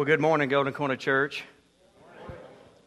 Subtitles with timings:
[0.00, 1.44] Well, good morning, Golden Corner Church.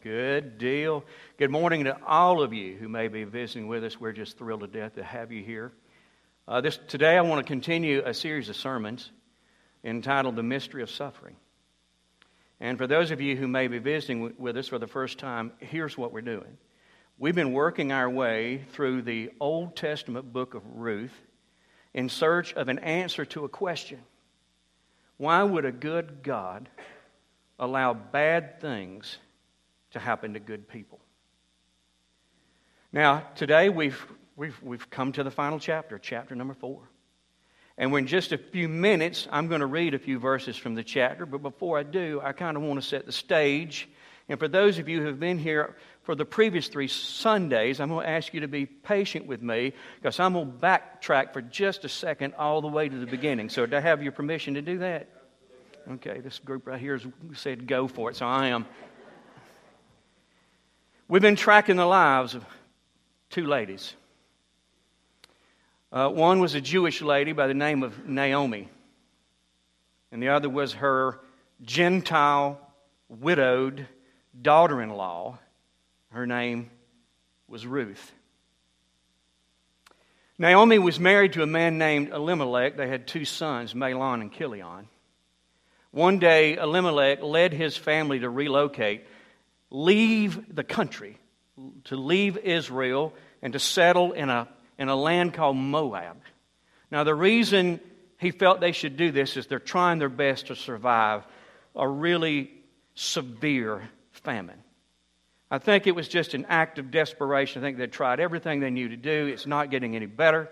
[0.02, 1.04] Good deal.
[1.38, 4.00] Good morning to all of you who may be visiting with us.
[4.00, 5.70] We're just thrilled to death to have you here.
[6.48, 9.12] Uh, this, today, I want to continue a series of sermons
[9.84, 11.36] entitled The Mystery of Suffering.
[12.58, 15.52] And for those of you who may be visiting with us for the first time,
[15.60, 16.58] here's what we're doing.
[17.16, 21.14] We've been working our way through the Old Testament book of Ruth
[21.92, 24.00] in search of an answer to a question
[25.16, 26.68] Why would a good God
[27.58, 29.18] allow bad things
[29.92, 31.00] to happen to good people.
[32.92, 34.04] Now, today we've,
[34.36, 36.88] we've, we've come to the final chapter, chapter number four.
[37.76, 40.84] And in just a few minutes, I'm going to read a few verses from the
[40.84, 41.26] chapter.
[41.26, 43.88] But before I do, I kind of want to set the stage.
[44.28, 47.88] And for those of you who have been here for the previous three Sundays, I'm
[47.88, 51.42] going to ask you to be patient with me because I'm going to backtrack for
[51.42, 53.48] just a second all the way to the beginning.
[53.48, 55.08] So, do I have your permission to do that?
[55.90, 58.64] Okay, this group right here has said go for it, so I am.
[61.08, 62.42] We've been tracking the lives of
[63.28, 63.92] two ladies.
[65.92, 68.70] Uh, one was a Jewish lady by the name of Naomi,
[70.10, 71.20] and the other was her
[71.60, 72.58] Gentile,
[73.10, 73.86] widowed
[74.40, 75.38] daughter in law.
[76.12, 76.70] Her name
[77.46, 78.10] was Ruth.
[80.38, 82.78] Naomi was married to a man named Elimelech.
[82.78, 84.88] They had two sons, Mahlon and Chilion.
[85.94, 89.06] One day, Elimelech led his family to relocate,
[89.70, 91.20] leave the country,
[91.84, 96.16] to leave Israel, and to settle in a, in a land called Moab.
[96.90, 97.78] Now, the reason
[98.18, 101.24] he felt they should do this is they're trying their best to survive
[101.76, 102.50] a really
[102.96, 104.64] severe famine.
[105.48, 107.62] I think it was just an act of desperation.
[107.62, 109.28] I think they tried everything they knew to do.
[109.28, 110.50] It's not getting any better.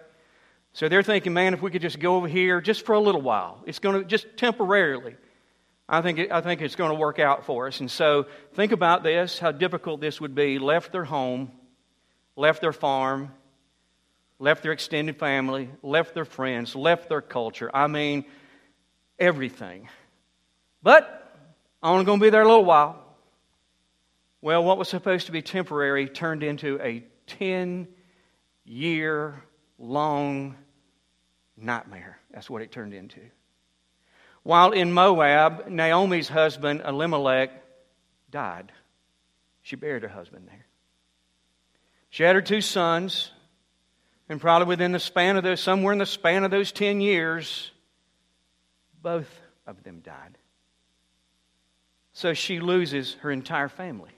[0.72, 3.22] So they're thinking, man, if we could just go over here just for a little
[3.22, 5.16] while, it's going to just temporarily.
[5.88, 7.80] I think, it, I think it's going to work out for us.
[7.80, 10.58] And so think about this how difficult this would be.
[10.58, 11.50] Left their home,
[12.36, 13.32] left their farm,
[14.38, 17.70] left their extended family, left their friends, left their culture.
[17.74, 18.24] I mean,
[19.18, 19.88] everything.
[20.82, 21.18] But
[21.82, 22.98] I'm only going to be there a little while.
[24.40, 27.86] Well, what was supposed to be temporary turned into a 10
[28.64, 29.42] year
[29.78, 30.56] long
[31.56, 32.18] nightmare.
[32.32, 33.20] That's what it turned into.
[34.42, 37.50] While in Moab, Naomi's husband, Elimelech,
[38.30, 38.72] died.
[39.62, 40.66] She buried her husband there.
[42.10, 43.30] She had her two sons,
[44.28, 47.70] and probably within the span of those, somewhere in the span of those 10 years,
[49.00, 49.28] both
[49.66, 50.36] of them died.
[52.12, 54.10] So she loses her entire family.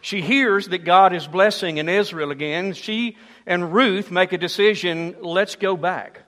[0.00, 2.74] She hears that God is blessing in Israel again.
[2.74, 3.16] She
[3.46, 6.22] and Ruth make a decision let's go back.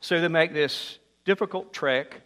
[0.00, 0.97] So they make this
[1.28, 2.22] difficult trek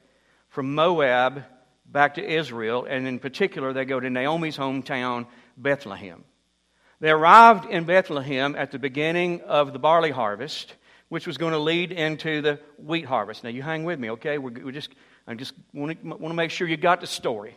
[0.51, 1.43] from Moab
[1.85, 5.27] back to Israel, and in particular, they go to Naomi's hometown,
[5.57, 6.23] Bethlehem.
[7.01, 10.73] They arrived in Bethlehem at the beginning of the barley harvest,
[11.09, 13.43] which was going to lead into the wheat harvest.
[13.43, 14.39] Now, you hang with me, okay?
[14.39, 14.91] We're, we're just,
[15.27, 17.57] I just want to, want to make sure you got the story.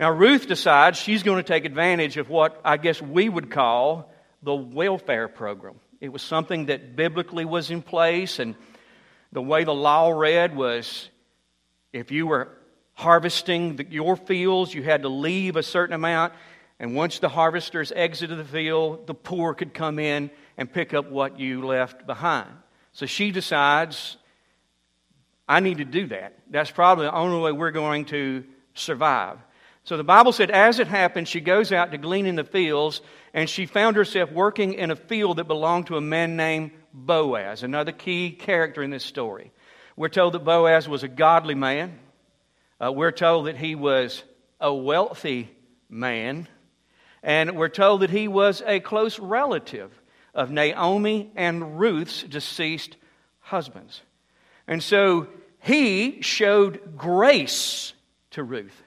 [0.00, 4.12] Now, Ruth decides she's going to take advantage of what I guess we would call
[4.42, 5.76] the welfare program.
[6.00, 8.56] It was something that biblically was in place, and
[9.32, 11.08] the way the law read was
[11.92, 12.48] if you were
[12.94, 16.32] harvesting the, your fields, you had to leave a certain amount.
[16.78, 21.10] And once the harvesters exited the field, the poor could come in and pick up
[21.10, 22.50] what you left behind.
[22.92, 24.16] So she decides,
[25.48, 26.38] I need to do that.
[26.50, 29.38] That's probably the only way we're going to survive.
[29.84, 33.00] So the Bible said, as it happened, she goes out to glean in the fields,
[33.32, 37.62] and she found herself working in a field that belonged to a man named Boaz,
[37.62, 39.52] another key character in this story.
[39.96, 41.98] We're told that Boaz was a godly man.
[42.80, 44.22] Uh, we're told that he was
[44.60, 45.50] a wealthy
[45.88, 46.46] man.
[47.22, 49.90] And we're told that he was a close relative
[50.34, 52.96] of Naomi and Ruth's deceased
[53.40, 54.00] husbands.
[54.66, 55.26] And so
[55.58, 57.92] he showed grace
[58.30, 58.82] to Ruth.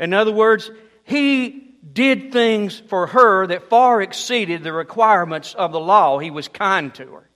[0.00, 0.70] In other words,
[1.04, 6.18] he did things for her that far exceeded the requirements of the law.
[6.18, 7.30] He was kind to her.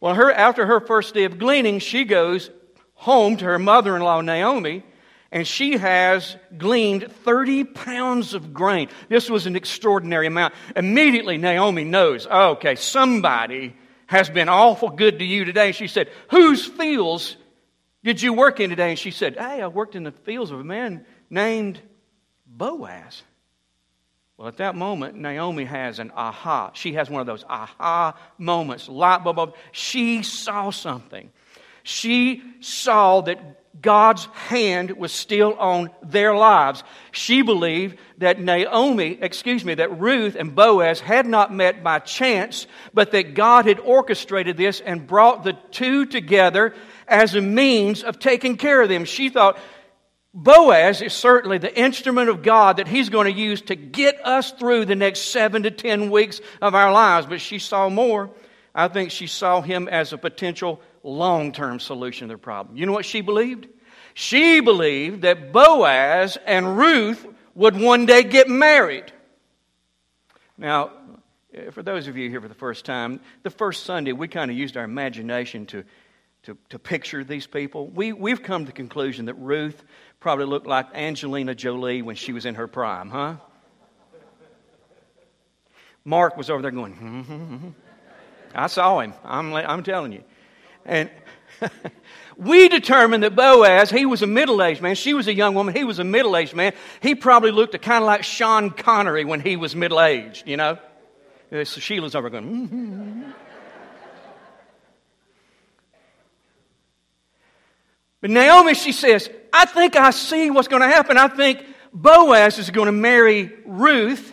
[0.00, 2.50] Well, her, after her first day of gleaning, she goes
[2.94, 4.84] home to her mother in law, Naomi,
[5.32, 8.88] and she has gleaned 30 pounds of grain.
[9.08, 10.54] This was an extraordinary amount.
[10.76, 13.74] Immediately, Naomi knows, okay, somebody
[14.06, 15.72] has been awful good to you today.
[15.72, 17.36] She said, Whose fields
[18.02, 18.90] did you work in today?
[18.90, 21.80] And she said, Hey, I worked in the fields of a man named
[22.46, 23.22] Boaz.
[24.36, 26.70] Well, at that moment, Naomi has an aha.
[26.74, 29.54] She has one of those aha moments, light bulb.
[29.70, 31.30] She saw something.
[31.82, 36.82] She saw that God's hand was still on their lives.
[37.12, 42.66] She believed that Naomi, excuse me, that Ruth and Boaz had not met by chance,
[42.92, 46.74] but that God had orchestrated this and brought the two together
[47.06, 49.04] as a means of taking care of them.
[49.04, 49.58] She thought,
[50.32, 54.52] Boaz is certainly the instrument of God that he's going to use to get us
[54.52, 57.26] through the next seven to ten weeks of our lives.
[57.26, 58.30] But she saw more.
[58.74, 62.76] I think she saw him as a potential long term solution to their problem.
[62.76, 63.68] You know what she believed?
[64.14, 69.12] She believed that Boaz and Ruth would one day get married.
[70.56, 70.92] Now,
[71.52, 74.50] eh, for those of you here for the first time, the first Sunday we kind
[74.50, 75.84] of used our imagination to,
[76.44, 77.88] to, to picture these people.
[77.88, 79.82] We, we've come to the conclusion that Ruth
[80.20, 83.36] probably looked like Angelina Jolie when she was in her prime, huh?
[86.04, 87.68] Mark was over there going, hmm, hmm, hmm.
[88.54, 89.14] I saw him.
[89.24, 90.24] I'm, I'm telling you.
[90.84, 91.10] And
[92.36, 94.94] we determined that Boaz, he was a middle aged man.
[94.94, 95.74] She was a young woman.
[95.74, 96.72] He was a middle aged man.
[97.00, 100.78] He probably looked kind of like Sean Connery when he was middle aged, you know?
[101.50, 103.34] So Sheila's over going,
[108.20, 111.16] But Naomi, she says, I think I see what's going to happen.
[111.16, 114.32] I think Boaz is going to marry Ruth,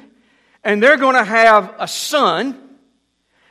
[0.64, 2.68] and they're going to have a son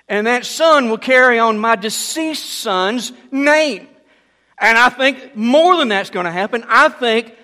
[0.09, 3.88] and that son will carry on my deceased son's name.
[4.59, 6.65] And I think more than that's going to happen.
[6.69, 7.35] I think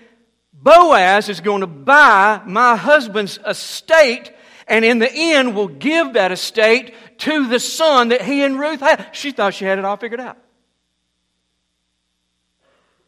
[0.53, 4.33] Boaz is going to buy my husband's estate
[4.69, 8.81] and in the end will give that estate to the son that he and Ruth
[8.81, 9.09] had.
[9.13, 10.39] She thought she had it all figured out.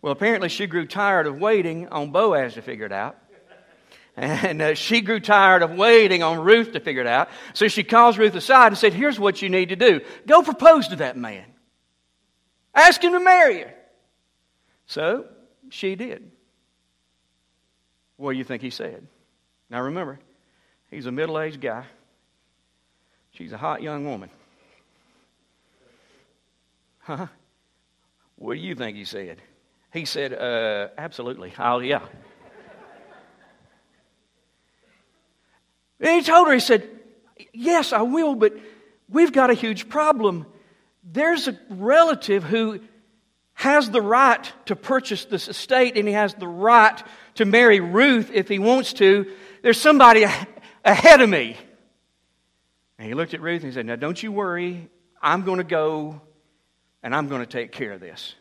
[0.05, 3.17] Well, apparently she grew tired of waiting on Boaz to figure it out.
[4.15, 7.31] And uh, she grew tired of waiting on Ruth to figure it out.
[7.55, 10.89] So she calls Ruth aside and said, Here's what you need to do go propose
[10.89, 11.47] to that man,
[12.75, 13.69] ask him to marry you.
[14.85, 15.25] So
[15.71, 16.31] she did.
[18.19, 19.07] What do you think he said?
[19.71, 20.21] Now remember,
[20.91, 21.87] he's a middle aged guy,
[23.33, 24.29] she's a hot young woman.
[26.99, 27.29] Huh?
[28.37, 29.41] What do you think he said?
[29.95, 31.55] He said, uh, Absolutely.
[31.57, 32.03] Oh, yeah.
[36.01, 36.91] And he told her, he said,
[37.53, 38.55] Yes, I will, but
[39.09, 40.47] we've got a huge problem.
[41.05, 42.81] There's a relative who
[43.55, 47.01] has the right to purchase this estate and he has the right
[47.37, 49.31] to marry Ruth if he wants to.
[49.63, 50.25] There's somebody
[50.85, 51.57] ahead of me.
[52.99, 54.91] And he looked at Ruth and he said, Now don't you worry.
[55.23, 56.21] I'm going to go
[57.01, 58.35] and I'm going to take care of this.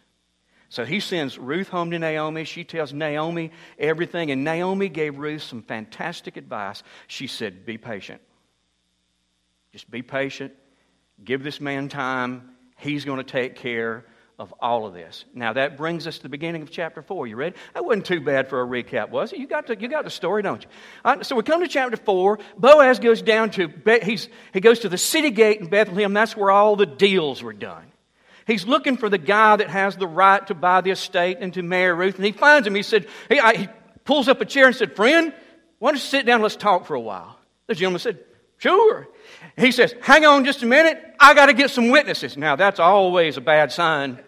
[0.74, 2.46] So he sends Ruth home to Naomi.
[2.46, 4.32] She tells Naomi everything.
[4.32, 6.82] And Naomi gave Ruth some fantastic advice.
[7.06, 8.22] She said, Be patient.
[9.72, 10.52] Just be patient.
[11.24, 12.56] Give this man time.
[12.76, 14.04] He's going to take care
[14.40, 15.26] of all of this.
[15.36, 17.28] Now that brings us to the beginning of chapter four.
[17.28, 17.56] You ready?
[17.76, 19.38] That wasn't too bad for a recap, was it?
[19.38, 20.70] You got the, you got the story, don't you?
[21.06, 22.40] Right, so we come to chapter four.
[22.58, 23.68] Boaz goes down to
[24.52, 26.14] he goes to the city gate in Bethlehem.
[26.14, 27.93] That's where all the deals were done.
[28.46, 31.62] He's looking for the guy that has the right to buy the estate and to
[31.62, 32.16] marry Ruth.
[32.16, 32.76] And he finds him.
[32.76, 33.68] He said, he, I, he
[34.04, 35.34] pulls up a chair and said, Friend,
[35.80, 37.38] why don't you sit down let's talk for a while?
[37.68, 38.20] The gentleman said,
[38.58, 39.08] Sure.
[39.58, 41.02] He says, Hang on just a minute.
[41.20, 42.38] I got to get some witnesses.
[42.38, 44.20] Now, that's always a bad sign.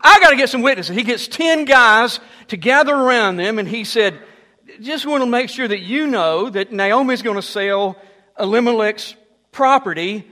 [0.00, 0.96] I got to get some witnesses.
[0.96, 4.18] He gets 10 guys to gather around them, and he said,
[4.80, 7.96] Just want to make sure that you know that Naomi's going to sell
[8.38, 9.14] Elimelech's
[9.52, 10.26] property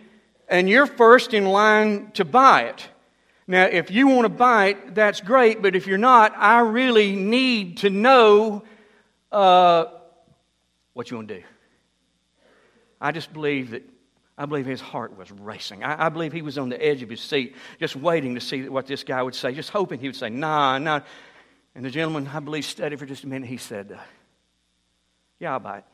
[0.48, 2.88] and you're first in line to buy it.
[3.46, 7.16] Now, if you want to buy it, that's great, but if you're not, I really
[7.16, 8.62] need to know
[9.32, 9.86] uh,
[10.92, 11.44] what you want to do.
[13.00, 13.88] I just believe that,
[14.36, 15.82] I believe his heart was racing.
[15.82, 18.68] I, I, believe he was on the edge of his seat, just waiting to see
[18.68, 21.00] what this guy would say, just hoping he would say, nah, nah.
[21.74, 23.48] And the gentleman, I believe, studied for just a minute.
[23.48, 24.02] He said, uh,
[25.38, 25.84] yeah, I'll buy it.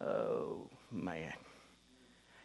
[0.00, 1.32] Oh, man.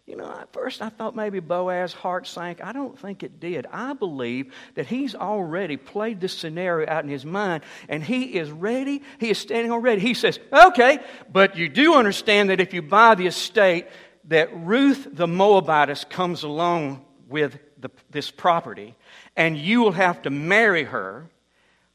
[0.05, 2.61] You know, at first I thought maybe Boaz's heart sank.
[2.61, 3.65] I don't think it did.
[3.71, 8.51] I believe that he's already played this scenario out in his mind and he is
[8.51, 9.01] ready.
[9.19, 10.01] He is standing already.
[10.01, 10.99] He says, Okay,
[11.31, 13.87] but you do understand that if you buy the estate,
[14.25, 18.95] that Ruth the Moabitess comes along with the, this property
[19.37, 21.29] and you will have to marry her,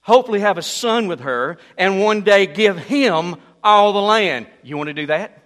[0.00, 4.46] hopefully have a son with her, and one day give him all the land.
[4.62, 5.42] You want to do that?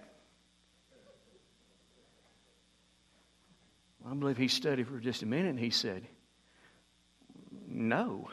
[4.12, 6.06] I believe he studied for just a minute and he said,
[7.66, 8.28] No.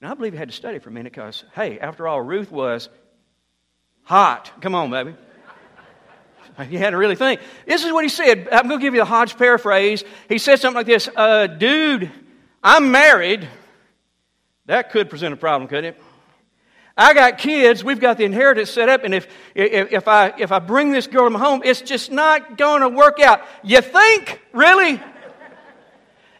[0.00, 2.50] Now, I believe he had to study for a minute because, hey, after all, Ruth
[2.50, 2.88] was
[4.02, 4.50] hot.
[4.60, 5.14] Come on, baby.
[6.68, 7.40] You had to really think.
[7.68, 8.48] This is what he said.
[8.50, 10.02] I'm going to give you the Hodge paraphrase.
[10.28, 12.10] He said something like this uh, Dude,
[12.64, 13.46] I'm married.
[14.66, 16.02] That could present a problem, couldn't it?
[16.98, 17.84] I got kids.
[17.84, 21.06] We've got the inheritance set up, and if, if, if, I, if I bring this
[21.06, 23.40] girl to my home, it's just not going to work out.
[23.62, 24.42] You think?
[24.52, 25.00] Really?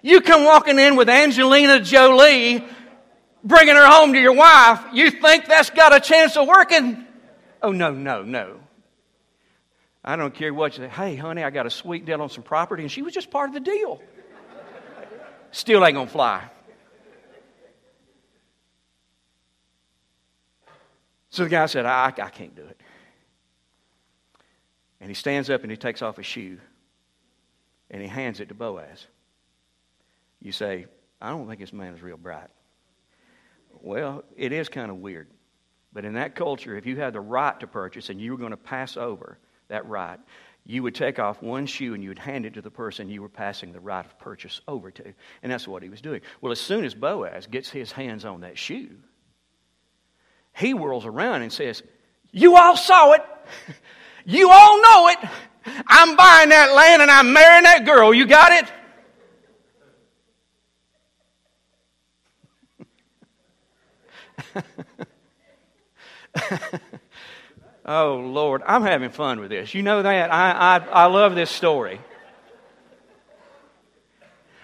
[0.02, 2.64] You come walking in with Angelina Jolie,
[3.44, 4.84] bringing her home to your wife.
[4.92, 7.06] You think that's got a chance of working?
[7.62, 8.58] Oh, no, no, no.
[10.04, 10.88] I don't care what you say.
[10.88, 13.50] Hey, honey, I got a sweet deal on some property, and she was just part
[13.50, 14.02] of the deal.
[15.52, 16.50] Still ain't to fly.
[21.38, 22.80] So the guy said, I, I can't do it.
[25.00, 26.58] And he stands up and he takes off his shoe
[27.92, 29.06] and he hands it to Boaz.
[30.42, 30.86] You say,
[31.20, 32.48] I don't think this man is real bright.
[33.80, 35.28] Well, it is kind of weird.
[35.92, 38.50] But in that culture, if you had the right to purchase and you were going
[38.50, 40.18] to pass over that right,
[40.66, 43.22] you would take off one shoe and you would hand it to the person you
[43.22, 45.14] were passing the right of purchase over to.
[45.44, 46.20] And that's what he was doing.
[46.40, 48.96] Well, as soon as Boaz gets his hands on that shoe,
[50.54, 51.82] he whirls around and says,
[52.32, 53.22] You all saw it.
[54.30, 55.16] You all know it.
[55.86, 58.12] I'm buying that land and I'm marrying that girl.
[58.12, 58.70] You got it?
[67.86, 69.72] oh, Lord, I'm having fun with this.
[69.72, 70.30] You know that?
[70.30, 71.98] I, I, I love this story.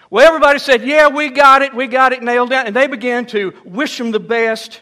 [0.09, 1.73] Well, everybody said, Yeah, we got it.
[1.73, 2.67] We got it nailed down.
[2.67, 4.81] And they began to wish him the best.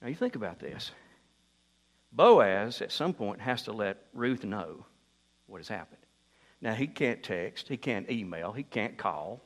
[0.00, 0.92] Now, you think about this.
[2.12, 4.86] Boaz, at some point, has to let Ruth know
[5.46, 6.00] what has happened.
[6.60, 9.40] Now, he can't text, he can't email, he can't call.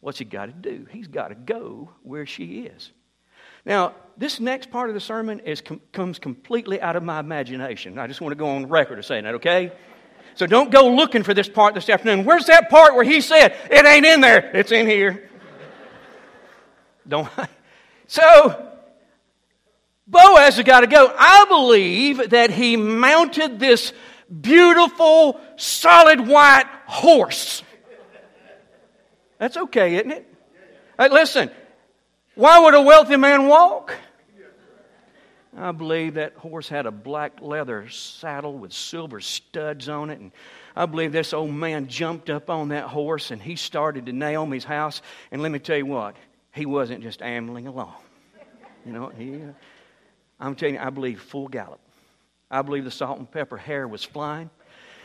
[0.00, 0.86] What's he got to do?
[0.90, 2.92] He's got to go where she is.
[3.64, 7.98] Now, this next part of the sermon is, com- comes completely out of my imagination.
[7.98, 9.72] I just want to go on record of saying that, okay?
[10.34, 12.24] So don't go looking for this part this afternoon.
[12.24, 14.50] Where's that part where he said, it ain't in there?
[14.54, 15.30] It's in here.
[17.06, 17.28] Don't.
[18.08, 18.75] So,
[20.06, 21.12] Boaz has got to go.
[21.18, 23.92] I believe that he mounted this
[24.40, 27.62] beautiful, solid white horse.
[29.38, 30.34] That's okay, isn't it?
[30.98, 31.50] Hey, listen,
[32.34, 33.94] why would a wealthy man walk?
[35.58, 40.20] I believe that horse had a black leather saddle with silver studs on it.
[40.20, 40.32] And
[40.74, 44.64] I believe this old man jumped up on that horse and he started to Naomi's
[44.64, 45.00] house.
[45.30, 46.14] And let me tell you what,
[46.52, 47.94] he wasn't just ambling along.
[48.84, 49.52] You know, he, uh,
[50.38, 51.80] I'm telling you, I believe full gallop.
[52.50, 54.50] I believe the salt and pepper hair was flying.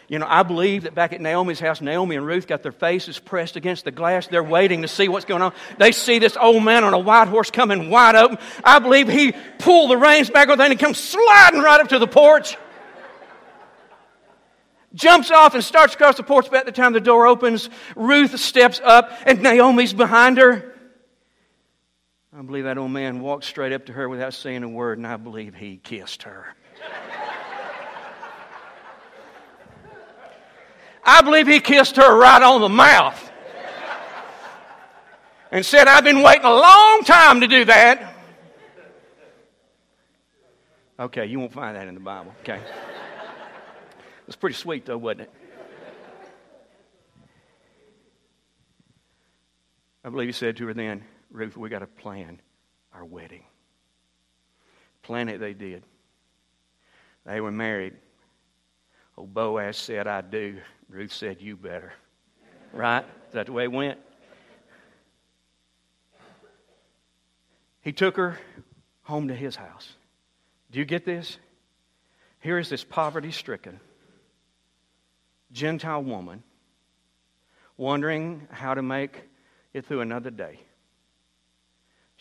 [0.07, 3.17] You know, I believe that back at Naomi's house, Naomi and Ruth got their faces
[3.17, 4.27] pressed against the glass.
[4.27, 5.53] They're waiting to see what's going on.
[5.77, 8.37] They see this old man on a white horse coming wide open.
[8.61, 11.99] I believe he pulled the reins back on and he comes sliding right up to
[11.99, 12.57] the porch.
[14.93, 16.51] Jumps off and starts across the porch.
[16.51, 20.70] By the time the door opens, Ruth steps up and Naomi's behind her.
[22.33, 25.05] I believe that old man walked straight up to her without saying a word, and
[25.05, 26.55] I believe he kissed her.
[31.03, 33.31] I believe he kissed her right on the mouth
[35.51, 38.15] and said, I've been waiting a long time to do that.
[40.99, 42.33] Okay, you won't find that in the Bible.
[42.41, 42.57] Okay.
[42.57, 45.33] It was pretty sweet, though, wasn't it?
[50.05, 52.41] I believe he said to her then, Ruth, we got to plan
[52.93, 53.43] our wedding.
[55.01, 55.83] Plan it, they did.
[57.25, 57.93] They were married.
[59.17, 60.57] Old Boaz said, I do.
[60.89, 61.93] Ruth said, You better.
[62.73, 63.05] Right?
[63.27, 63.99] Is that the way it went?
[67.81, 68.37] He took her
[69.03, 69.93] home to his house.
[70.71, 71.37] Do you get this?
[72.39, 73.79] Here is this poverty stricken
[75.51, 76.43] Gentile woman
[77.77, 79.21] wondering how to make
[79.73, 80.59] it through another day.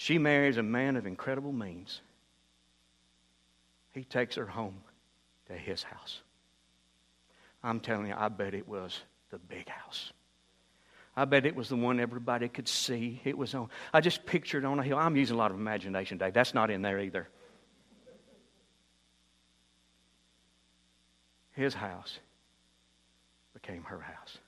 [0.00, 2.00] She marries a man of incredible means.
[3.92, 4.80] He takes her home
[5.49, 6.23] to his house.
[7.62, 8.99] I'm telling you, I bet it was
[9.30, 10.11] the big house.
[11.14, 13.21] I bet it was the one everybody could see.
[13.25, 13.69] It was on.
[13.92, 14.97] I just pictured on a hill.
[14.97, 16.33] I'm using a lot of imagination, Dave.
[16.33, 17.28] That's not in there either.
[21.52, 22.19] His house
[23.52, 24.38] became her house.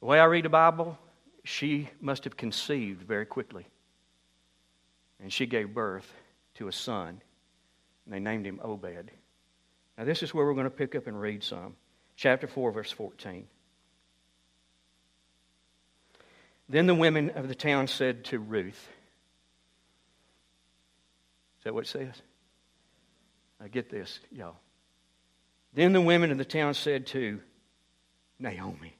[0.00, 0.96] The way I read the Bible,
[1.48, 3.66] she must have conceived very quickly.
[5.18, 6.12] And she gave birth
[6.56, 7.22] to a son,
[8.04, 9.10] and they named him Obed.
[9.96, 11.74] Now, this is where we're going to pick up and read some.
[12.16, 13.46] Chapter 4, verse 14.
[16.68, 18.88] Then the women of the town said to Ruth,
[21.58, 22.14] Is that what it says?
[23.58, 24.56] I get this, y'all.
[25.72, 27.40] Then the women of the town said to
[28.38, 28.97] Naomi.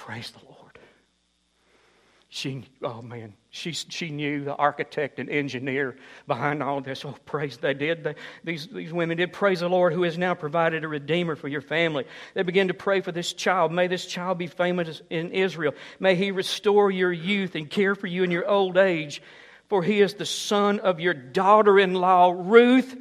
[0.00, 0.78] Praise the Lord.
[2.30, 5.94] She, oh man, she, she knew the architect and engineer
[6.26, 7.04] behind all this.
[7.04, 8.02] Oh, praise, they did.
[8.02, 9.34] They, these, these women did.
[9.34, 12.06] Praise the Lord who has now provided a redeemer for your family.
[12.32, 13.72] They began to pray for this child.
[13.72, 15.74] May this child be famous in Israel.
[15.98, 19.20] May he restore your youth and care for you in your old age,
[19.68, 22.96] for he is the son of your daughter in law, Ruth.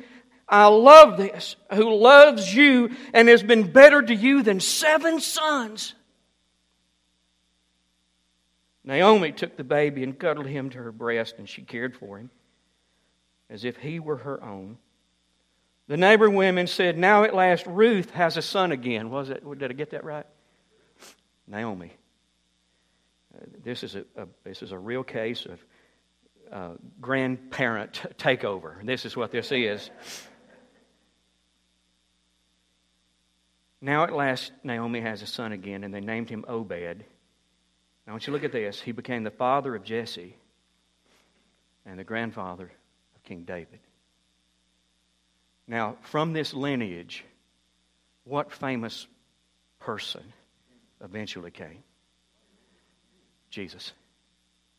[0.50, 5.94] I love this, who loves you and has been better to you than seven sons.
[8.90, 12.32] Naomi took the baby and cuddled him to her breast, and she cared for him
[13.48, 14.80] as if he were her own.
[15.88, 19.12] The neighbor women said, Now at last Ruth has a son again.
[19.12, 19.44] Was it?
[19.60, 20.26] Did I get that right?
[21.46, 21.92] Naomi.
[23.36, 25.64] Uh, this, is a, a, this is a real case of
[26.52, 28.84] uh, grandparent takeover.
[28.84, 29.88] This is what this is.
[33.82, 37.06] Now at last Naomi has a son again, and they named him Obed.
[38.10, 38.82] Now, I want you to look at this.
[38.82, 40.36] He became the father of Jesse
[41.86, 42.72] and the grandfather
[43.16, 43.78] of King David.
[45.68, 47.24] Now, from this lineage,
[48.24, 49.06] what famous
[49.78, 50.24] person
[51.04, 51.84] eventually came?
[53.52, 53.94] Jesus.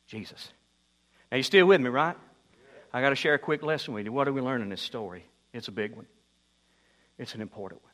[0.08, 0.48] Jesus.
[1.30, 2.16] Now, you're still with me, right?
[2.92, 4.12] I got to share a quick lesson with you.
[4.12, 5.24] What do we learn in this story?
[5.52, 6.06] It's a big one,
[7.16, 7.89] it's an important one.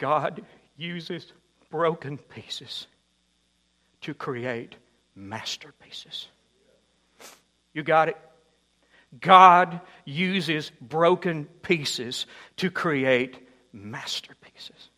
[0.00, 0.42] God
[0.78, 1.30] uses
[1.68, 2.86] broken pieces
[4.00, 4.74] to create
[5.14, 6.26] masterpieces.
[7.74, 8.16] You got it?
[9.20, 12.24] God uses broken pieces
[12.56, 14.88] to create masterpieces.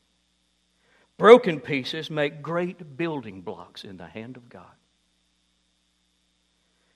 [1.19, 4.71] Broken pieces make great building blocks in the hand of God.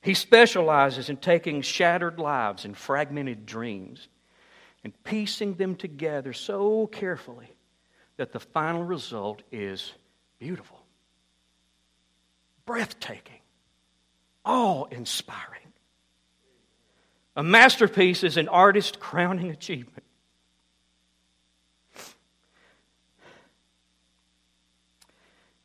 [0.01, 4.07] He specializes in taking shattered lives and fragmented dreams
[4.85, 7.56] and piecing them together so carefully
[8.17, 9.93] that the final result is
[10.39, 10.81] beautiful,
[12.65, 13.41] breathtaking,
[14.45, 15.61] awe inspiring.
[17.37, 20.05] A masterpiece is an artist's crowning achievement.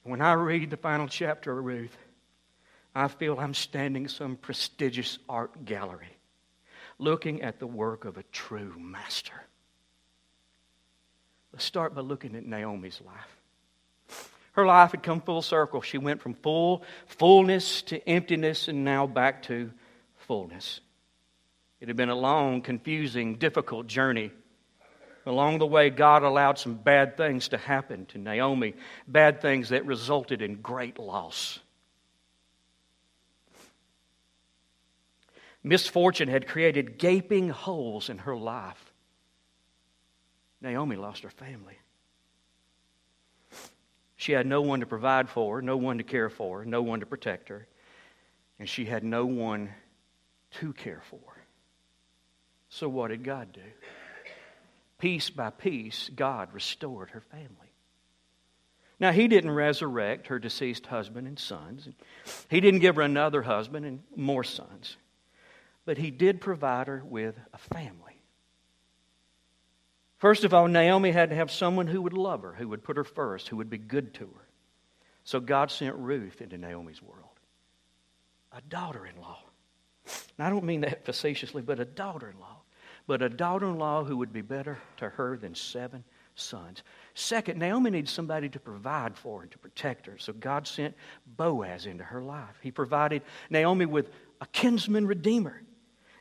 [0.03, 1.95] When I read the final chapter of Ruth,
[2.93, 6.17] I feel I'm standing in some prestigious art gallery
[6.99, 9.33] looking at the work of a true master.
[11.53, 13.37] Let's start by looking at Naomi's life.
[14.53, 15.81] Her life had come full circle.
[15.81, 19.71] She went from full fullness to emptiness and now back to
[20.17, 20.81] fullness.
[21.79, 24.31] It had been a long, confusing, difficult journey.
[25.25, 28.75] Along the way, God allowed some bad things to happen to Naomi,
[29.07, 31.59] bad things that resulted in great loss.
[35.63, 38.90] Misfortune had created gaping holes in her life.
[40.61, 41.77] Naomi lost her family.
[44.15, 47.07] She had no one to provide for no one to care for no one to
[47.07, 47.67] protect her,
[48.59, 49.71] and she had no one
[50.59, 51.19] to care for.
[52.69, 53.61] So, what did God do?
[54.99, 57.73] Piece by piece, God restored her family.
[58.99, 61.89] Now, He didn't resurrect her deceased husband and sons,
[62.47, 64.97] He didn't give her another husband and more sons,
[65.83, 68.10] but He did provide her with a family.
[70.21, 72.95] First of all, Naomi had to have someone who would love her, who would put
[72.95, 74.47] her first, who would be good to her.
[75.23, 77.39] So God sent Ruth into Naomi's world,
[78.55, 79.39] a daughter in law.
[80.37, 82.57] I don't mean that facetiously, but a daughter in law.
[83.07, 86.03] But a daughter in law who would be better to her than seven
[86.35, 86.83] sons.
[87.15, 90.19] Second, Naomi needs somebody to provide for and to protect her.
[90.19, 90.93] So God sent
[91.25, 92.59] Boaz into her life.
[92.61, 95.63] He provided Naomi with a kinsman redeemer.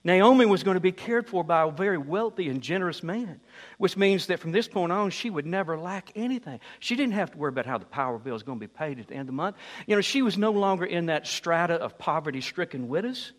[0.03, 3.39] Naomi was going to be cared for by a very wealthy and generous man,
[3.77, 6.59] which means that from this point on, she would never lack anything.
[6.79, 8.99] She didn't have to worry about how the power bill is going to be paid
[8.99, 9.57] at the end of the month.
[9.87, 13.33] You know, she was no longer in that strata of poverty stricken widows.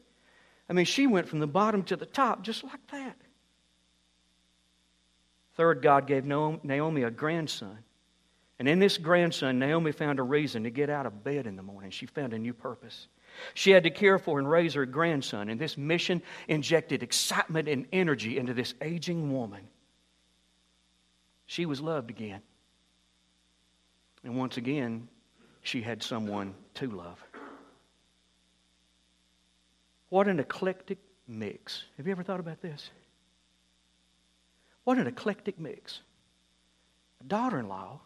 [0.69, 3.17] I mean, she went from the bottom to the top just like that.
[5.55, 7.79] Third, God gave Naomi a grandson.
[8.59, 11.63] And in this grandson, Naomi found a reason to get out of bed in the
[11.63, 11.89] morning.
[11.89, 13.07] She found a new purpose.
[13.53, 17.85] She had to care for and raise her grandson, and this mission injected excitement and
[17.91, 19.67] energy into this aging woman.
[21.45, 22.41] She was loved again.
[24.23, 25.07] And once again,
[25.61, 27.23] she had someone to love.
[30.09, 31.83] What an eclectic mix.
[31.97, 32.89] Have you ever thought about this?
[34.83, 36.01] What an eclectic mix.
[37.21, 37.99] a daughter in law,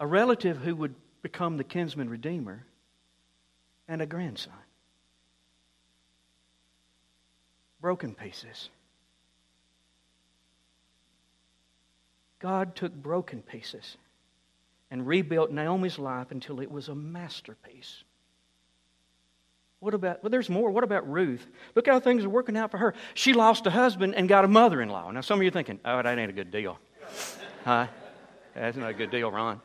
[0.00, 0.94] a relative who would
[1.30, 2.64] become the kinsman redeemer,
[3.86, 4.54] and a grandson.
[7.82, 8.70] Broken pieces.
[12.38, 13.98] God took broken pieces
[14.90, 18.04] and rebuilt Naomi's life until it was a masterpiece.
[19.80, 20.70] What about, well, there's more.
[20.70, 21.46] What about Ruth?
[21.74, 22.94] Look how things are working out for her.
[23.12, 25.10] She lost a husband and got a mother in law.
[25.10, 26.78] Now, some of you are thinking, oh, that ain't a good deal.
[27.66, 27.86] Huh?
[28.54, 29.60] That's not a good deal, Ron.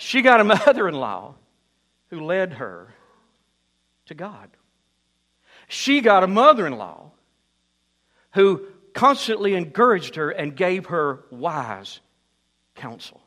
[0.00, 1.34] She got a mother in law
[2.08, 2.92] who led her
[4.06, 4.48] to God.
[5.68, 7.12] She got a mother in law
[8.32, 12.00] who constantly encouraged her and gave her wise
[12.74, 13.20] counsel.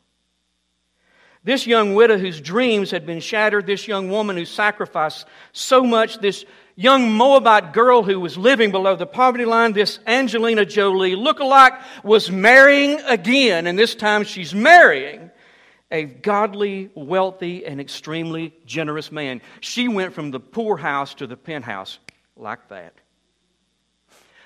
[1.44, 6.20] This young widow whose dreams had been shattered, this young woman who sacrificed so much,
[6.20, 6.44] this
[6.76, 12.32] young Moabite girl who was living below the poverty line, this Angelina Jolie look-alike, was
[12.32, 15.30] marrying again, and this time she's marrying
[15.94, 19.42] a godly, wealthy, and extremely generous man.
[19.62, 22.00] She went from the poorhouse to the penthouse
[22.36, 22.96] like that.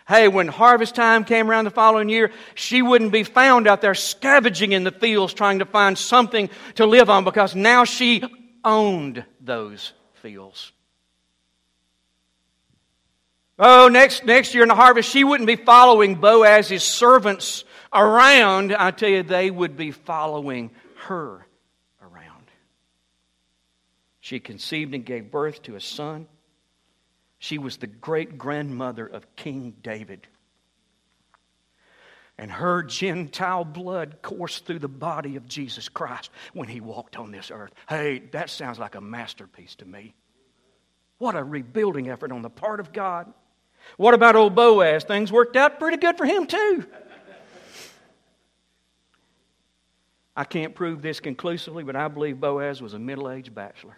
[0.07, 3.95] Hey, when harvest time came around the following year, she wouldn't be found out there
[3.95, 8.23] scavenging in the fields trying to find something to live on because now she
[8.63, 10.71] owned those fields.
[13.59, 18.73] Oh, next, next year in the harvest, she wouldn't be following Boaz's servants around.
[18.73, 20.71] I tell you, they would be following
[21.07, 21.47] her
[22.01, 22.51] around.
[24.19, 26.27] She conceived and gave birth to a son.
[27.39, 30.27] She was the great grandmother of King David.
[32.37, 37.31] And her Gentile blood coursed through the body of Jesus Christ when he walked on
[37.31, 37.73] this earth.
[37.89, 40.13] Hey, that sounds like a masterpiece to me.
[41.17, 43.33] What a rebuilding effort on the part of God.
[43.95, 45.03] What about old Boaz?
[45.03, 46.85] Things worked out pretty good for him, too.
[50.37, 53.97] I can't prove this conclusively, but I believe Boaz was a middle aged bachelor.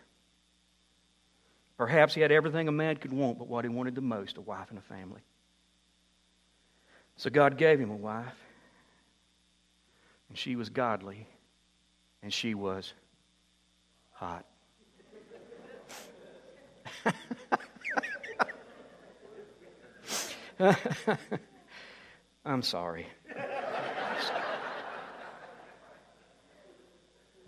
[1.77, 4.41] Perhaps he had everything a man could want, but what he wanted the most a
[4.41, 5.19] wife and a family.
[7.17, 8.37] So God gave him a wife,
[10.29, 11.27] and she was godly,
[12.23, 12.93] and she was
[14.13, 14.45] hot.
[22.45, 23.07] I'm sorry.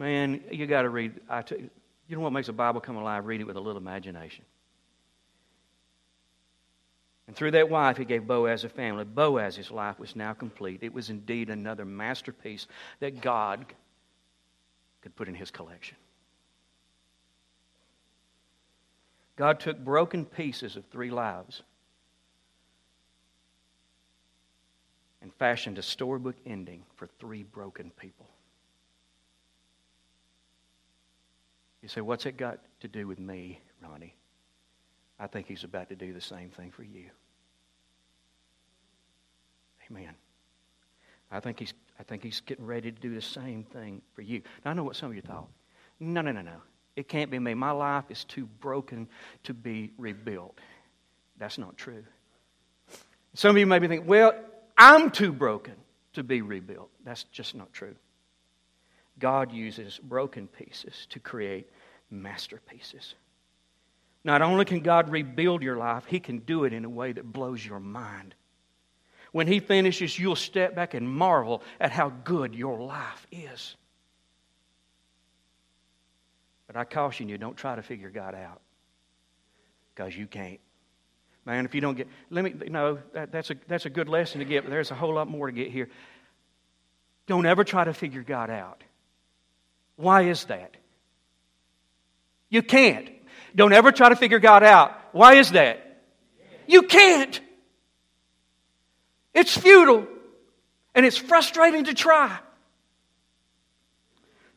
[0.02, 1.14] Man, you got to read.
[1.30, 1.70] I t-
[2.08, 3.28] you know what makes a Bible come alive?
[3.28, 4.44] Read it with a little imagination.
[7.28, 9.04] And through that wife, he gave Boaz a family.
[9.04, 10.80] Boaz's life was now complete.
[10.82, 12.66] It was indeed another masterpiece
[13.00, 13.64] that God
[15.02, 15.98] could put in his collection.
[19.36, 21.62] God took broken pieces of three lives
[25.22, 28.26] and fashioned a storybook ending for three broken people.
[31.82, 34.16] You say, What's it got to do with me, Ronnie?
[35.20, 37.06] I think he's about to do the same thing for you.
[39.90, 40.16] Amen.
[41.32, 44.42] I think he's, I think he's getting ready to do the same thing for you.
[44.66, 45.48] Now, I know what some of you thought.
[46.00, 46.62] No, no, no, no.
[46.96, 47.54] It can't be me.
[47.54, 49.08] My life is too broken
[49.44, 50.60] to be rebuilt.
[51.38, 52.04] That's not true.
[53.34, 54.34] Some of you may be thinking, well,
[54.78, 55.76] I'm too broken
[56.14, 56.90] to be rebuilt.
[57.06, 57.96] That's just not true.
[59.22, 61.70] God uses broken pieces to create
[62.10, 63.16] masterpieces.
[64.24, 67.32] Not only can God rebuild your life, He can do it in a way that
[67.32, 68.36] blows your mind.
[69.32, 73.76] When He finishes, you'll step back and marvel at how good your life is.
[76.68, 78.62] But I caution you, don't try to figure God out
[79.94, 80.60] because you can't.
[81.46, 84.40] Man, if you don't get, let me, no, that, that's, a, that's a good lesson
[84.40, 85.90] to get, but there's a whole lot more to get here.
[87.26, 88.84] Don't ever try to figure God out.
[90.02, 90.76] Why is that?
[92.50, 93.10] You can't.
[93.56, 94.98] Don't ever try to figure God out.
[95.12, 96.02] Why is that?
[96.68, 97.40] You can't.
[99.34, 100.08] It's futile
[100.96, 102.38] and it's frustrating to try.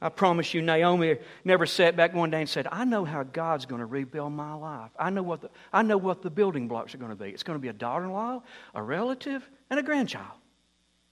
[0.01, 3.65] I promise you, Naomi never sat back one day and said, I know how God's
[3.65, 4.91] going to rebuild my life.
[4.99, 7.31] I know what the, I know what the building blocks are going to be.
[7.31, 8.43] It's going to be a daughter in law,
[8.75, 10.27] a relative, and a grandchild.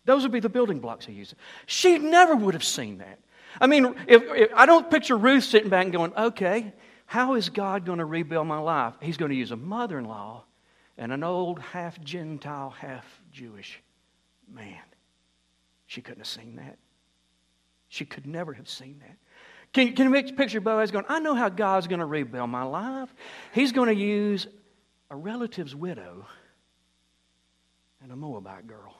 [0.04, 1.36] Those would be the building blocks he uses.
[1.66, 3.18] She never would have seen that.
[3.60, 6.72] I mean, if, if, I don't picture Ruth sitting back and going, okay,
[7.06, 8.94] how is God going to rebuild my life?
[9.00, 10.44] He's going to use a mother in law
[10.96, 13.82] and an old half Gentile, half Jewish
[14.50, 14.80] man.
[15.86, 16.78] She couldn't have seen that.
[17.88, 19.16] She could never have seen that.
[19.72, 23.14] Can, can you picture Boaz going, I know how God's going to rebuild my life.
[23.52, 24.46] He's going to use
[25.10, 26.26] a relative's widow
[28.02, 28.94] and a Moabite girl.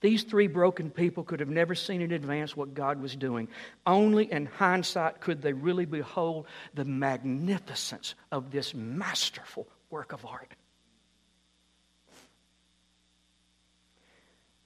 [0.00, 3.48] These three broken people could have never seen in advance what God was doing.
[3.86, 10.52] Only in hindsight could they really behold the magnificence of this masterful work of art.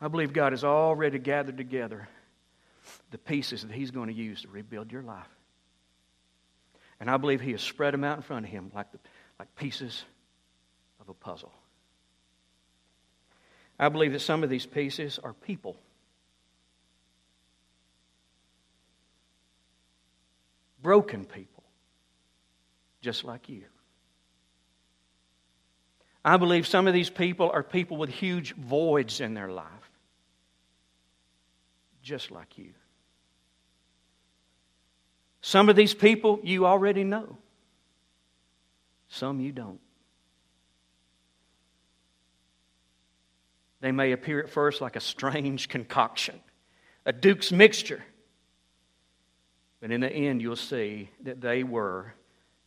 [0.00, 2.08] I believe God has already gathered together
[3.12, 5.28] the pieces that He's going to use to rebuild your life.
[6.98, 8.98] And I believe He has spread them out in front of Him like, the,
[9.38, 10.04] like pieces
[11.00, 11.52] of a puzzle.
[13.82, 15.76] I believe that some of these pieces are people.
[20.80, 21.64] Broken people,
[23.00, 23.64] just like you.
[26.24, 29.66] I believe some of these people are people with huge voids in their life,
[32.04, 32.74] just like you.
[35.40, 37.36] Some of these people you already know,
[39.08, 39.80] some you don't.
[43.82, 46.40] They may appear at first like a strange concoction,
[47.04, 48.02] a Duke's mixture.
[49.80, 52.14] But in the end, you'll see that they were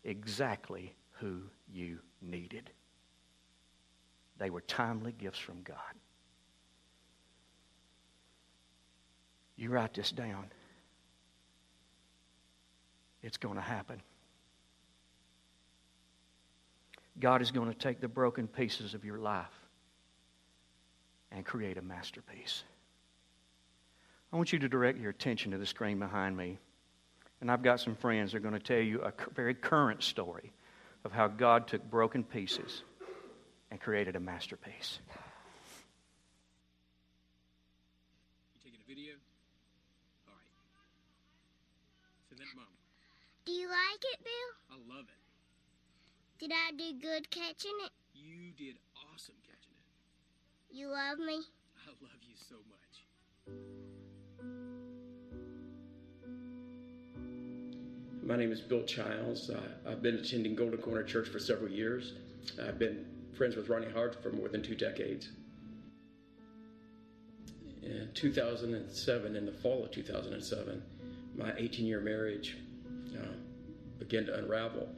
[0.03, 2.69] exactly who you needed.
[4.39, 5.77] They were timely gifts from God.
[9.55, 10.47] You write this down.
[13.23, 14.01] It's going to happen.
[17.17, 19.64] God is going to take the broken pieces of your life
[21.35, 22.63] and create a masterpiece.
[24.31, 26.57] I want you to direct your attention to the screen behind me.
[27.41, 30.53] And I've got some friends that are going to tell you a very current story
[31.03, 32.83] of how God took broken pieces
[33.69, 34.99] and created a masterpiece.
[38.55, 39.13] You taking a video?
[40.27, 40.47] All right.
[42.29, 42.65] Send that mom.
[43.45, 44.51] Do you like it, Bill?
[44.71, 46.39] I love it.
[46.39, 47.91] Did I do good catching it?
[48.13, 48.77] You did
[49.13, 49.44] awesome catching it.
[50.75, 51.35] You love me?
[51.35, 53.55] I love you so much.
[58.21, 59.49] My name is Bill Childs.
[59.49, 62.15] Uh, I've been attending Golden Corner Church for several years.
[62.61, 63.05] I've been
[63.37, 65.29] friends with Ronnie Hodge for more than two decades.
[67.81, 70.83] In 2007, in the fall of 2007,
[71.37, 72.57] my 18 year marriage
[73.17, 73.27] uh,
[73.97, 74.89] began to unravel.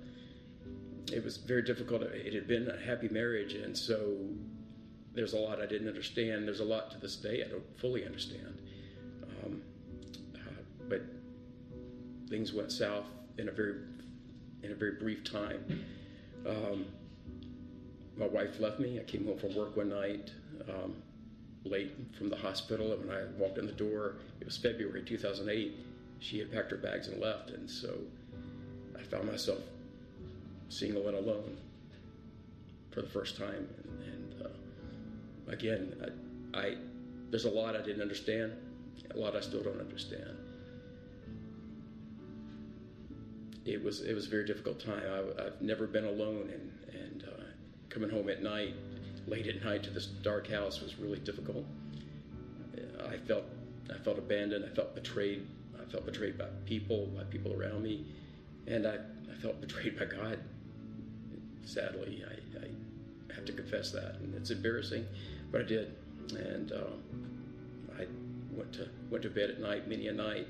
[1.13, 2.01] It was very difficult.
[2.01, 4.17] It had been a happy marriage, and so
[5.17, 6.47] there's a lot I didn't understand.
[6.47, 8.62] There's a lot to this day I don't fully understand.
[9.43, 9.62] Um,
[10.36, 11.01] uh, but
[12.30, 13.06] things went south
[13.39, 13.75] in a very
[14.62, 15.84] in a very brief time.
[16.47, 16.86] Um,
[18.15, 18.99] my wife left me.
[18.99, 20.32] I came home from work one night,
[20.69, 20.95] um,
[21.65, 25.75] late from the hospital, and when I walked in the door, it was February 2008.
[26.19, 27.95] She had packed her bags and left, and so
[28.97, 29.60] I found myself
[30.69, 31.58] single and alone
[32.91, 33.67] for the first time.
[35.47, 35.93] Again,
[36.53, 36.75] I, I
[37.29, 38.53] there's a lot I didn't understand,
[39.13, 40.38] a lot I still don't understand.
[43.65, 45.03] It was it was a very difficult time.
[45.39, 47.43] I, have never been alone, and and uh,
[47.89, 48.75] coming home at night,
[49.27, 51.65] late at night to this dark house was really difficult.
[53.05, 53.43] I felt
[53.93, 54.65] I felt abandoned.
[54.65, 55.47] I felt betrayed.
[55.79, 58.05] I felt betrayed by people, by people around me,
[58.67, 58.95] and I,
[59.31, 60.39] I felt betrayed by God.
[61.63, 65.05] Sadly, I, I have to confess that, and it's embarrassing,
[65.51, 65.95] but I did.
[66.31, 67.03] And um,
[67.97, 68.05] I
[68.51, 70.47] went to went to bed at night, many a night,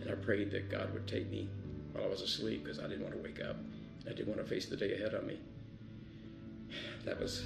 [0.00, 1.48] and I prayed that God would take me
[1.92, 3.56] while I was asleep because I didn't want to wake up.
[4.06, 5.38] I didn't want to face the day ahead of me.
[7.04, 7.44] That was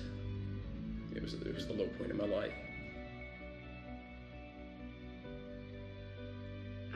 [1.15, 2.53] it was it was the low point in my life.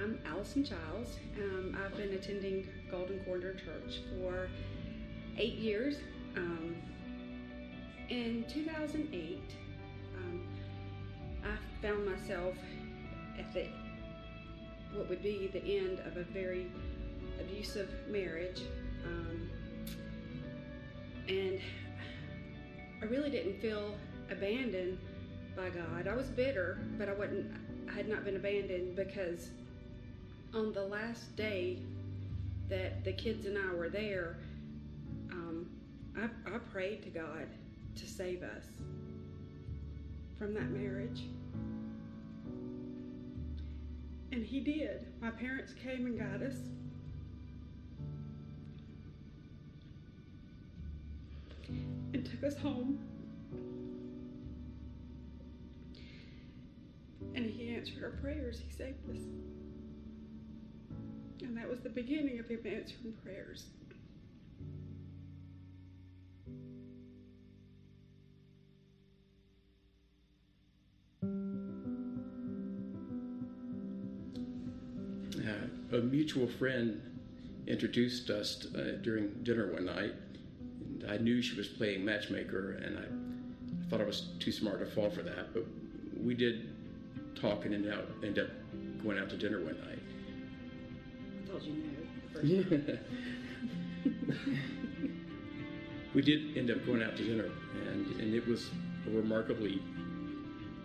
[0.03, 1.17] I'm Allison Giles.
[1.38, 4.49] Um, I've been attending Golden Corner Church for
[5.38, 5.97] eight years.
[6.37, 6.77] Um,
[8.11, 9.63] in 2008, um, I
[11.85, 12.55] found myself
[13.38, 13.66] at the
[14.94, 16.66] what would be the end of a very
[17.38, 18.62] abusive marriage,
[19.05, 19.51] um,
[21.29, 21.61] and
[23.03, 23.97] I really didn't feel
[24.31, 24.97] abandoned
[25.55, 26.09] by God.
[26.09, 27.53] I was bitter, but I wasn't.
[27.90, 29.51] I had not been abandoned because
[30.55, 31.81] on the last day
[32.70, 34.38] that the kids and I were there,
[35.33, 35.68] um,
[36.16, 37.47] I, I prayed to God
[37.97, 38.64] to save us
[40.38, 41.25] from that marriage.
[44.33, 45.07] And He did.
[45.21, 46.57] My parents came and got us.
[52.13, 52.99] And took us home.
[57.35, 58.61] And He answered our prayers.
[58.61, 59.23] He saved us.
[61.43, 63.67] And that was the beginning of Him answering prayers.
[75.93, 77.03] A mutual friend
[77.67, 80.15] introduced us uh, during dinner one night.
[80.81, 83.05] And I knew she was playing matchmaker, and I
[83.89, 85.53] thought I was too smart to fall for that.
[85.53, 85.67] But
[86.23, 86.69] we did
[87.35, 88.51] talk and ended up, ended up
[89.03, 89.99] going out to dinner one night.
[91.45, 91.83] I told you
[92.43, 92.63] no.
[92.63, 92.99] time.
[96.15, 97.51] we did end up going out to dinner,
[97.89, 98.71] and, and it was
[99.07, 99.83] a remarkably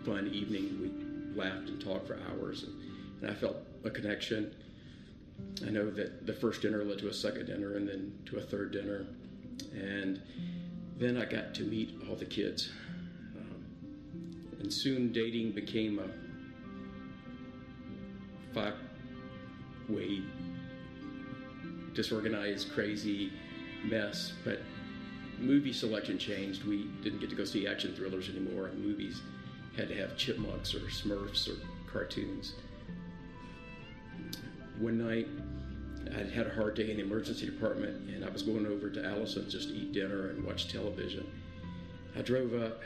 [0.04, 0.78] fun evening.
[0.80, 2.74] We laughed and talked for hours, and,
[3.22, 4.54] and I felt a connection.
[5.66, 8.40] I know that the first dinner led to a second dinner, and then to a
[8.40, 9.06] third dinner,
[9.72, 10.20] and
[10.96, 12.70] then I got to meet all the kids.
[13.36, 13.64] Um,
[14.60, 16.08] and soon dating became a
[18.54, 18.74] five
[19.88, 20.22] way
[21.94, 23.32] disorganized, crazy
[23.84, 24.32] mess.
[24.44, 24.60] But
[25.38, 26.64] movie selection changed.
[26.64, 29.20] We didn't get to go see action thrillers anymore, movies
[29.76, 31.56] had to have chipmunks or Smurfs or
[31.90, 32.54] cartoons.
[34.80, 35.28] One night,
[36.16, 39.04] I had a hard day in the emergency department, and I was going over to
[39.04, 41.26] Allison's just to eat dinner and watch television.
[42.16, 42.80] I drove up,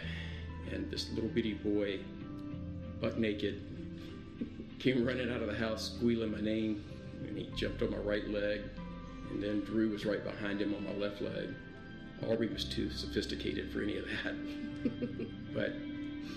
[0.72, 2.00] and this little bitty boy,
[3.00, 3.62] butt naked,
[4.80, 6.85] came running out of the house squealing my name,
[7.28, 8.62] and he jumped on my right leg,
[9.30, 11.48] and then Drew was right behind him on my left leg.
[12.28, 14.35] Aubrey was too sophisticated for any of that.
[15.54, 15.74] but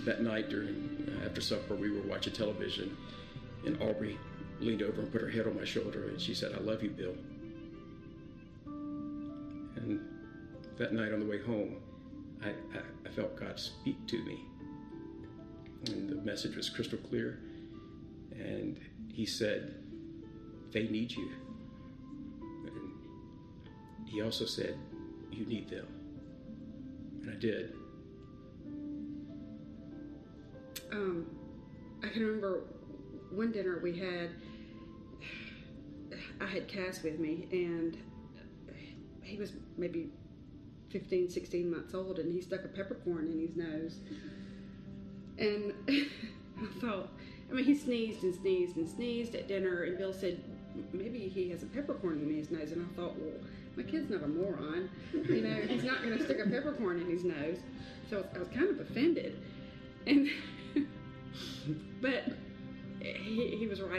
[0.04, 2.96] that night during after supper, we were watching television,
[3.66, 4.16] and Aubrey
[4.60, 6.90] leaned over and put her head on my shoulder, and she said, "I love you,
[6.90, 7.14] Bill."
[9.76, 10.00] And
[10.76, 11.76] that night on the way home,
[12.42, 14.40] I, I, I felt God speak to me,
[15.86, 17.40] and the message was crystal clear.
[18.32, 18.78] And
[19.12, 19.74] He said,
[20.72, 21.30] "They need you."
[22.66, 24.76] And He also said,
[25.30, 25.86] "You need them,"
[27.22, 27.74] and I did.
[30.92, 31.26] um,
[32.02, 32.62] I can remember
[33.30, 34.30] one dinner we had.
[36.40, 37.96] I had Cass with me, and
[39.22, 40.10] he was maybe
[40.90, 43.96] 15, 16 months old, and he stuck a peppercorn in his nose.
[45.38, 47.08] And I thought,
[47.50, 50.42] I mean, he sneezed and sneezed and sneezed at dinner, and Bill said,
[50.92, 52.72] maybe he has a peppercorn in his nose.
[52.72, 53.34] And I thought, well,
[53.76, 54.90] my kid's not a moron.
[55.12, 57.58] You know, he's not going to stick a peppercorn in his nose.
[58.10, 59.40] So I was kind of offended.
[60.06, 60.28] And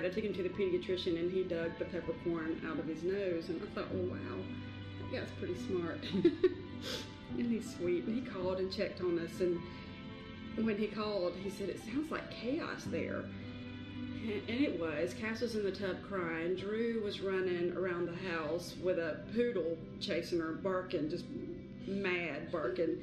[0.10, 3.50] I took him to the pediatrician and he dug the peppercorn out of his nose.
[3.50, 4.38] And I thought, oh, wow,
[5.02, 6.00] that guy's pretty smart.
[7.38, 8.06] and he's sweet.
[8.06, 9.40] And he called and checked on us.
[9.40, 9.62] And
[10.66, 13.26] when he called, he said, it sounds like chaos there.
[14.48, 15.14] And it was.
[15.14, 16.56] Cass was in the tub crying.
[16.56, 21.26] Drew was running around the house with a poodle chasing her, barking, just
[21.86, 22.98] mad barking.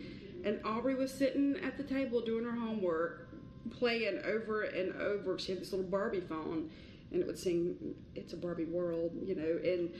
[0.44, 3.28] And Aubrey was sitting at the table doing her homework,
[3.70, 5.38] playing over and over.
[5.38, 6.68] She had this little Barbie phone,
[7.10, 9.58] and it would sing "It's a Barbie World," you know.
[9.64, 9.90] And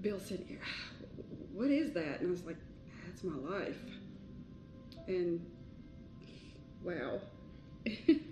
[0.00, 0.44] Bill said,
[1.52, 2.58] "What is that?" And I was like,
[3.06, 3.78] "That's my life."
[5.06, 5.44] And
[6.82, 7.20] wow,
[7.84, 8.22] it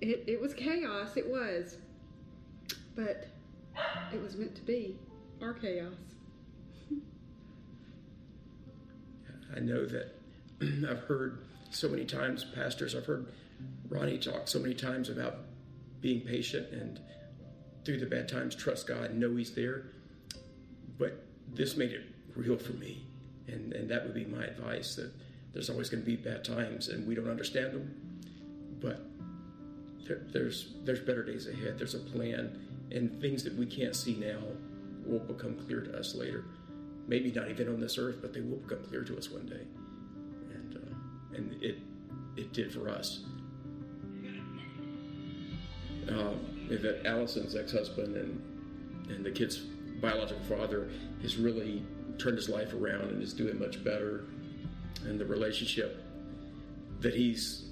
[0.00, 1.16] it was chaos.
[1.16, 1.76] It was,
[2.94, 3.28] but
[4.12, 4.96] it was meant to be
[5.40, 5.92] our chaos.
[9.56, 10.14] I know that
[10.88, 13.26] I've heard so many times, pastors, I've heard
[13.88, 15.38] Ronnie talk so many times about
[16.04, 17.00] being patient and
[17.82, 19.86] through the bad times, trust God know He's there.
[20.98, 22.02] But this made it
[22.36, 23.06] real for me.
[23.48, 25.10] And, and that would be my advice that
[25.54, 27.94] there's always going to be bad times and we don't understand them.
[28.80, 29.00] But
[30.06, 31.78] there, there's, there's better days ahead.
[31.78, 32.60] There's a plan.
[32.90, 34.40] And things that we can't see now
[35.06, 36.44] will become clear to us later.
[37.08, 39.66] Maybe not even on this earth, but they will become clear to us one day.
[40.54, 41.78] And, uh, and it,
[42.36, 43.24] it did for us.
[46.08, 46.34] Uh,
[46.68, 49.58] that Allison's ex-husband and and the kid's
[50.00, 50.90] biological father
[51.22, 51.82] has really
[52.18, 54.24] turned his life around and is doing much better.
[55.04, 56.02] And the relationship
[57.00, 57.66] that he's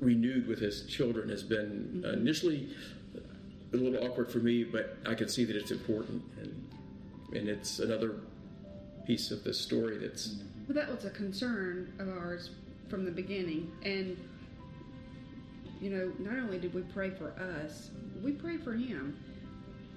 [0.00, 2.70] renewed with his children has been initially
[3.72, 6.64] a little awkward for me, but I can see that it's important, and
[7.34, 8.16] and it's another
[9.06, 10.36] piece of this story that's
[10.66, 12.50] Well, that was a concern of ours
[12.88, 13.70] from the beginning.
[13.82, 14.16] And,
[15.80, 17.90] you know, not only did we pray for us,
[18.22, 19.16] we prayed for him,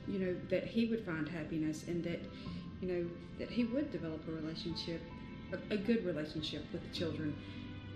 [0.07, 2.19] you know, that he would find happiness and that,
[2.81, 3.09] you know,
[3.39, 5.01] that he would develop a relationship,
[5.53, 7.35] a, a good relationship with the children.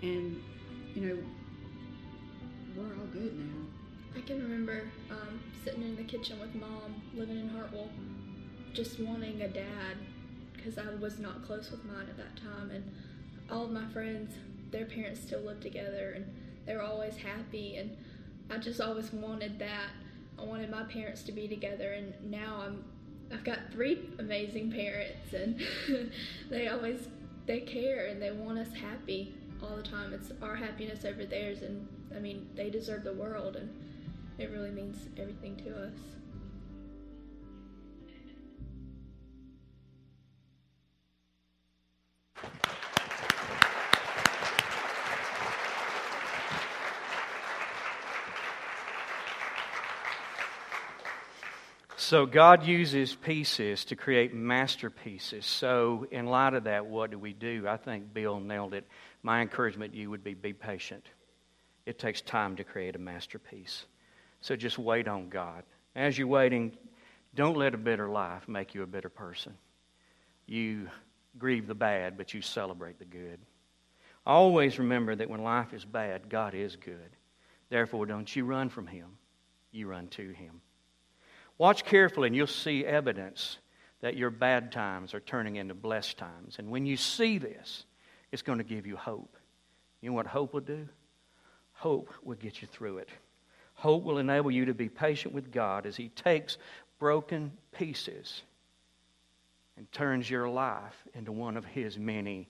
[0.02, 0.42] And,
[0.94, 1.18] you know,
[2.76, 3.66] we're all good now.
[4.16, 7.90] I can remember um, sitting in the kitchen with mom, living in Hartwell,
[8.72, 9.96] just wanting a dad
[10.52, 12.70] because I was not close with mine at that time.
[12.70, 12.92] And
[13.50, 14.34] all of my friends,
[14.70, 16.26] their parents still lived together and
[16.66, 17.76] they were always happy.
[17.76, 17.96] And
[18.50, 19.90] I just always wanted that.
[20.38, 22.84] I wanted my parents to be together, and now I'm
[23.32, 25.60] I've got three amazing parents, and
[26.50, 27.08] they always
[27.46, 30.12] they care and they want us happy all the time.
[30.12, 33.70] It's our happiness over theirs, and I mean they deserve the world, and
[34.38, 36.15] it really means everything to us.
[52.06, 55.44] So God uses pieces to create masterpieces.
[55.44, 57.66] So in light of that, what do we do?
[57.66, 58.86] I think Bill nailed it.
[59.24, 61.04] My encouragement to you would be be patient.
[61.84, 63.86] It takes time to create a masterpiece.
[64.40, 65.64] So just wait on God.
[65.96, 66.78] As you're waiting,
[67.34, 69.54] don't let a bitter life make you a bitter person.
[70.46, 70.88] You
[71.36, 73.40] grieve the bad, but you celebrate the good.
[74.24, 77.16] Always remember that when life is bad, God is good.
[77.68, 79.18] Therefore, don't you run from Him,
[79.72, 80.60] you run to Him.
[81.58, 83.58] Watch carefully, and you'll see evidence
[84.00, 86.56] that your bad times are turning into blessed times.
[86.58, 87.84] And when you see this,
[88.30, 89.36] it's going to give you hope.
[90.00, 90.86] You know what hope will do?
[91.72, 93.08] Hope will get you through it.
[93.74, 96.58] Hope will enable you to be patient with God as He takes
[96.98, 98.42] broken pieces
[99.76, 102.48] and turns your life into one of His many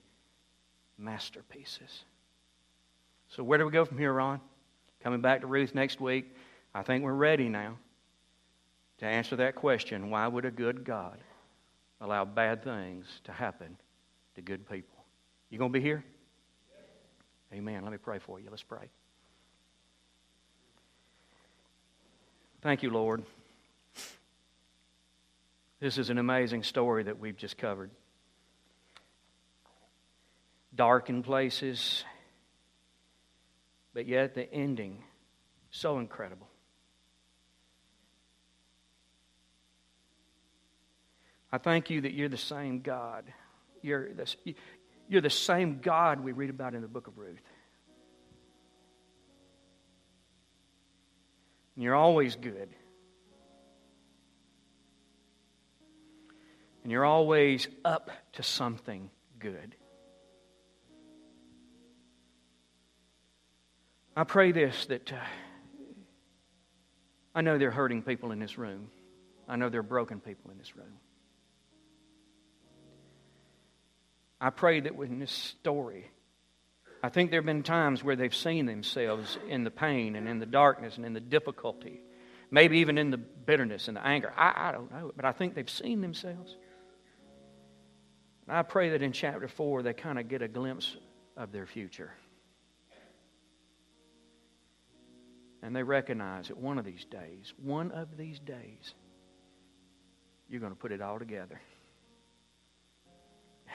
[0.97, 2.03] masterpieces.
[3.29, 4.39] So, where do we go from here Ron?
[5.03, 6.33] Coming back to Ruth next week.
[6.73, 7.77] I think we're ready now
[8.99, 11.17] to answer that question why would a good God
[12.01, 13.77] allow bad things to happen
[14.35, 15.03] to good people?
[15.49, 16.03] You going to be here?
[17.53, 17.83] Amen.
[17.83, 18.49] Let me pray for you.
[18.49, 18.89] Let's pray.
[22.61, 23.23] Thank you, Lord.
[25.79, 27.91] This is an amazing story that we've just covered.
[30.75, 32.03] Dark in places,
[33.93, 35.03] but yet the ending
[35.69, 36.47] so incredible.
[41.51, 43.23] I thank you that you're the same God.
[43.81, 44.55] You're the,
[45.07, 47.41] you're the same God we read about in the book of Ruth.
[51.75, 52.69] And you're always good.
[56.83, 59.75] And you're always up to something good.
[64.15, 65.17] I pray this that uh,
[67.35, 68.89] I know there are hurting people in this room.
[69.47, 70.97] I know there are broken people in this room.
[74.39, 76.11] I pray that in this story,
[77.01, 80.39] I think there have been times where they've seen themselves in the pain and in
[80.39, 82.01] the darkness and in the difficulty,
[82.51, 84.31] maybe even in the bitterness and the anger.
[84.35, 86.55] I, I don't know, but I think they've seen themselves.
[88.47, 90.95] I pray that in chapter 4 they kind of get a glimpse
[91.35, 92.13] of their future.
[95.63, 98.93] And they recognize that one of these days, one of these days,
[100.47, 101.59] you're going to put it all together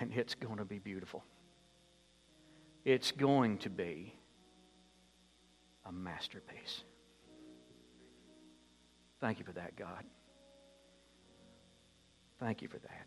[0.01, 1.25] and it's going to be beautiful.
[2.85, 4.15] It's going to be
[5.87, 6.83] a masterpiece.
[9.21, 10.05] Thank you for that, God.
[12.41, 13.07] Thank you for that.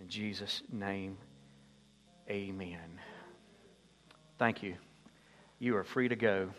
[0.00, 1.16] In Jesus' name,
[2.28, 3.00] amen.
[4.38, 4.74] Thank you.
[5.58, 6.50] You are free to go.